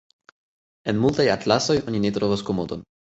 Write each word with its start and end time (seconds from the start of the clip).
En 0.93 0.97
multaj 1.03 1.27
atlasoj 1.33 1.77
oni 1.91 2.01
ne 2.07 2.13
trovos 2.17 2.45
Komodon. 2.49 2.83